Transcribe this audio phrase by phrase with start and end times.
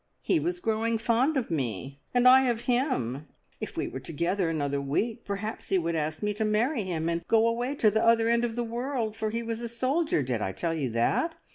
[0.23, 3.27] He was growing fond of me, and I of him;
[3.59, 7.21] if we were together another week, perhaps he would ask me to marry him and
[7.27, 10.41] go away to the other end of the world, for he was a soldier did
[10.41, 11.35] I tell you that?